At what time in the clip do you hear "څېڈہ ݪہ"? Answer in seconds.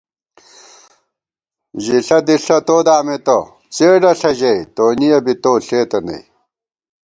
3.75-4.31